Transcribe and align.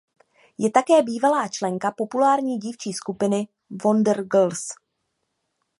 Je 0.57 0.71
také 0.71 1.03
bývalá 1.03 1.47
členka 1.47 1.91
populární 1.91 2.57
dívčí 2.57 2.93
skupiny 2.93 3.47
Wonder 3.83 4.23
Girls. 4.23 4.67